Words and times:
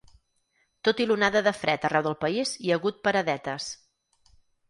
Tot 0.87 1.01
i 1.03 1.05
l’onada 1.09 1.43
de 1.47 1.53
fred 1.57 1.85
arreu 1.89 2.05
del 2.09 2.17
país 2.25 2.55
hi 2.67 2.71
ha 2.75 2.79
hagut 2.81 2.99
paradetes. 3.09 3.71